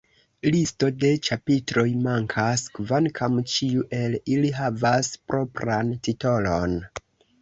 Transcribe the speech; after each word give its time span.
Listo 0.53 0.87
de 1.01 1.09
ĉapitroj 1.27 1.83
mankas, 2.07 2.63
kvankam 2.77 3.37
ĉiu 3.53 3.85
el 3.99 4.17
ili 4.37 4.53
havas 4.61 5.13
propran 5.33 5.93
titolon. 6.09 6.79